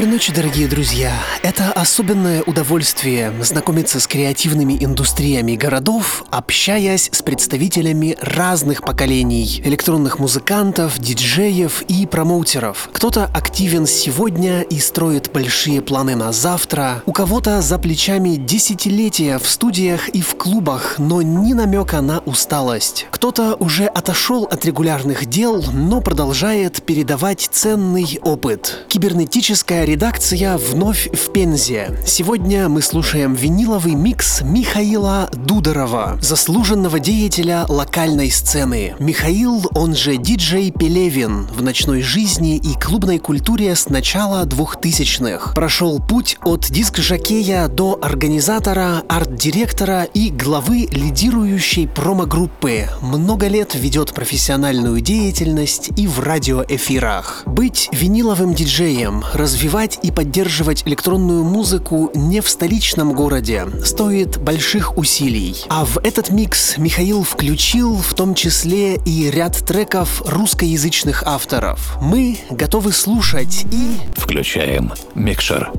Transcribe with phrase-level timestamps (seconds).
[0.00, 1.12] Доброй ночи, дорогие друзья!
[1.42, 10.98] Это особенное удовольствие знакомиться с креативными индустриями городов, общаясь с представителями разных поколений электронных музыкантов,
[10.98, 12.88] диджеев и промоутеров.
[12.94, 19.46] Кто-то активен сегодня и строит большие планы на завтра, у кого-то за плечами десятилетия в
[19.46, 23.06] студиях и в клубах, но ни намека на усталость.
[23.10, 28.86] Кто-то уже отошел от регулярных дел, но продолжает передавать ценный опыт.
[28.88, 31.98] Кибернетическая редакция вновь в Пензе.
[32.06, 38.94] Сегодня мы слушаем виниловый микс Михаила Дударова, заслуженного деятеля локальной сцены.
[39.00, 45.54] Михаил, он же диджей Пелевин, в ночной жизни и клубной культуре с начала 2000-х.
[45.54, 52.86] Прошел путь от диск-жокея до организатора, арт-директора и главы лидирующей промо-группы.
[53.02, 57.42] Много лет ведет профессиональную деятельность и в радиоэфирах.
[57.46, 64.98] Быть виниловым диджеем, развивать развивать и поддерживать электронную музыку не в столичном городе стоит больших
[64.98, 65.64] усилий.
[65.68, 71.96] А в этот микс Михаил включил в том числе и ряд треков русскоязычных авторов.
[72.02, 73.96] Мы готовы слушать и...
[74.16, 75.70] Включаем микшер.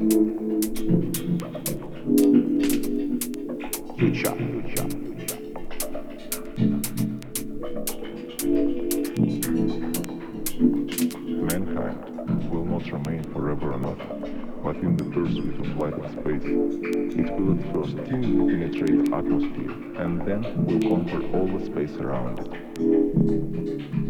[0.00, 0.16] Future.
[11.36, 12.00] Mankind
[12.50, 14.00] will not remain forever on Earth,
[14.64, 16.46] but in the pursuit of life in space,
[17.18, 22.38] it will at first penetrate the atmosphere and then will conquer all the space around
[22.38, 24.09] it.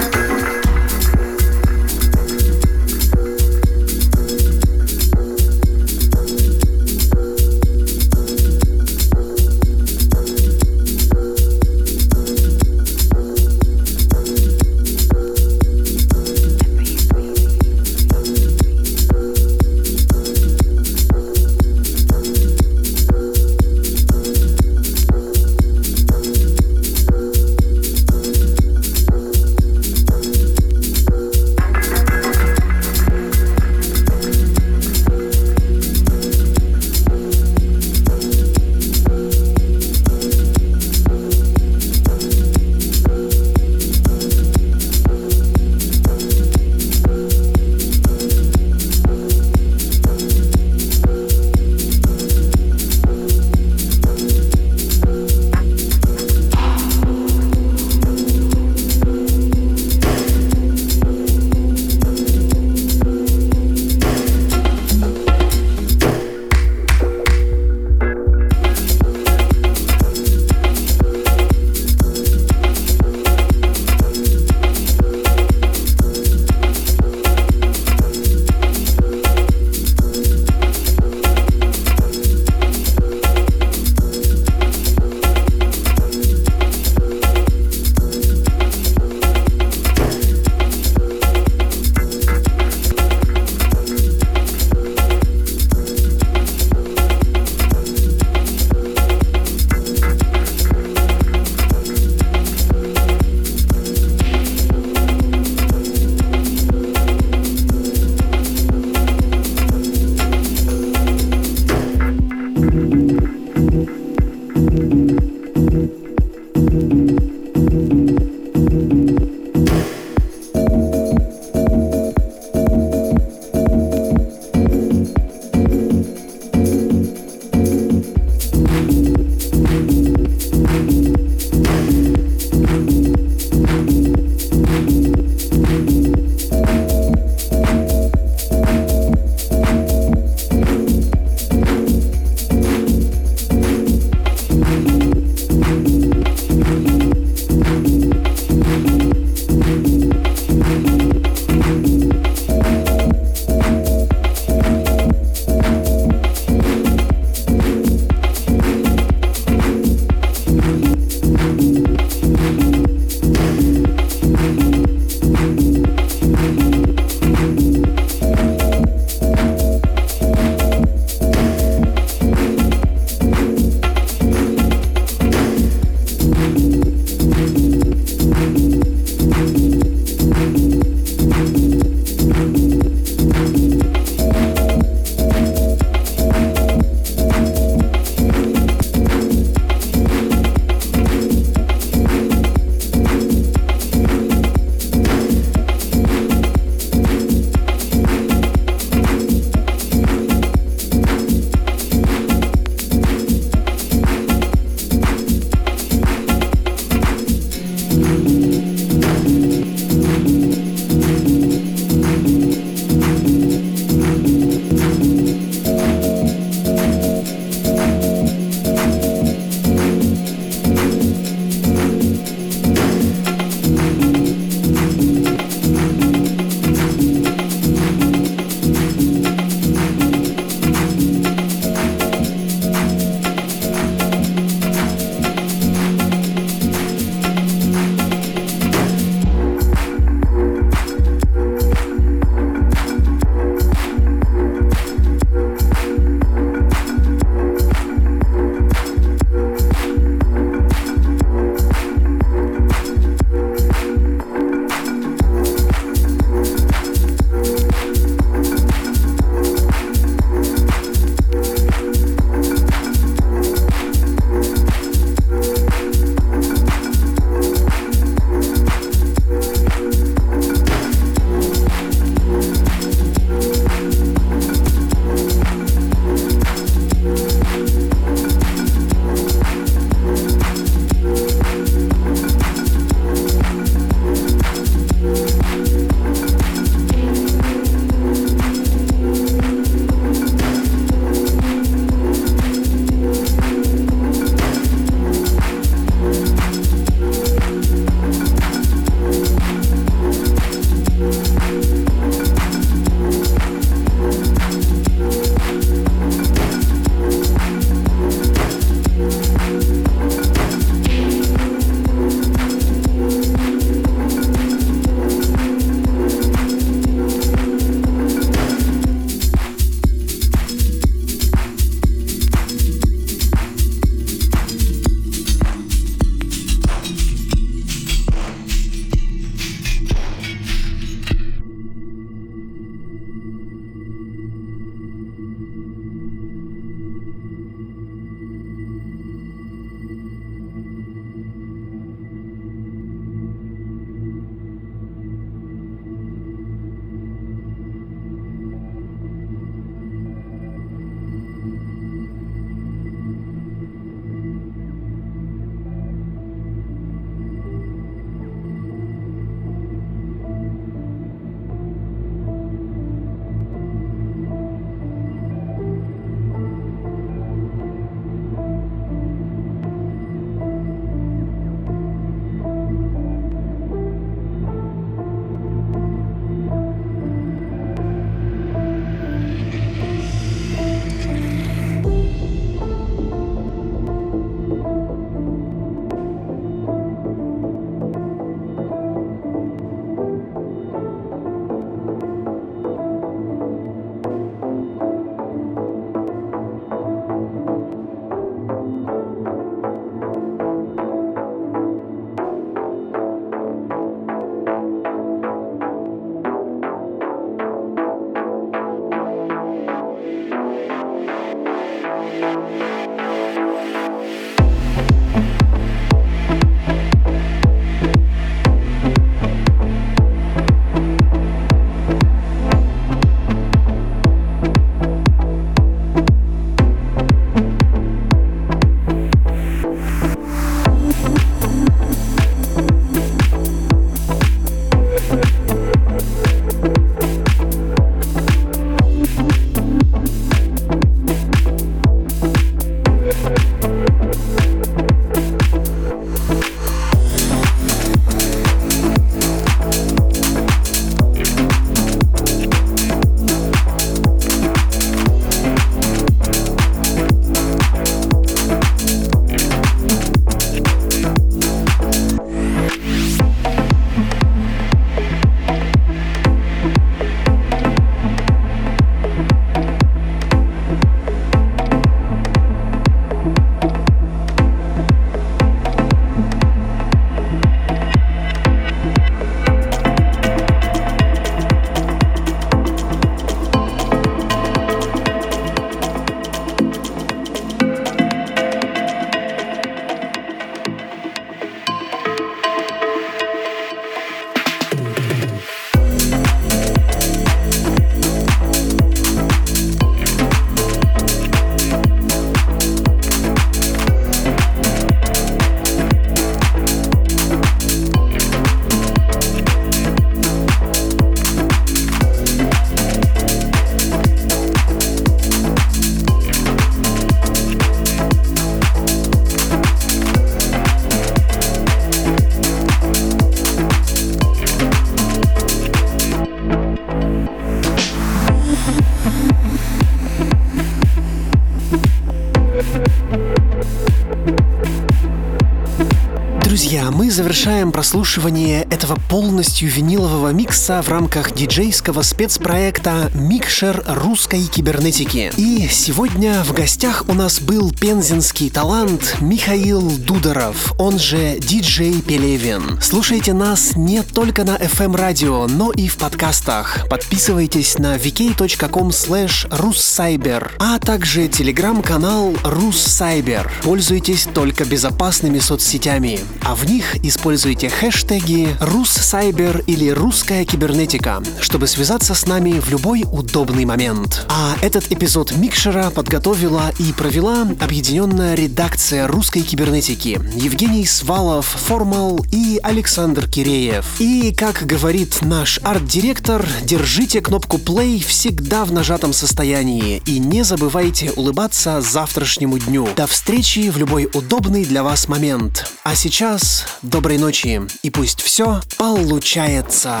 [537.20, 545.30] Завершаем прослушивание этого полностью винилового микса в рамках диджейского спецпроекта «Микшер русской кибернетики».
[545.36, 552.78] И сегодня в гостях у нас был пензенский талант Михаил Дударов, он же диджей Пелевин.
[552.82, 556.86] Слушайте нас не только на FM-радио, но и в подкастах.
[556.90, 563.50] Подписывайтесь на vk.com slash russcyber, а также телеграм-канал Руссайбер.
[563.62, 572.14] Пользуйтесь только безопасными соцсетями а в них используйте хэштеги «Руссайбер» или «Русская кибернетика», чтобы связаться
[572.14, 574.26] с нами в любой удобный момент.
[574.28, 582.58] А этот эпизод Микшера подготовила и провела объединенная редакция русской кибернетики Евгений Свалов, Формал и
[582.64, 583.86] Александр Киреев.
[584.00, 591.12] И, как говорит наш арт-директор, держите кнопку play всегда в нажатом состоянии и не забывайте
[591.12, 592.88] улыбаться завтрашнему дню.
[592.96, 595.70] До встречи в любой удобный для вас момент.
[595.84, 600.00] А сейчас доброй ночи, и пусть все получается.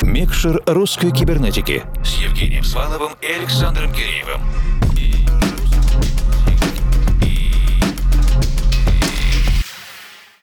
[0.00, 4.40] Микшер русской кибернетики с Евгением Сваловым и Александром Киреевым.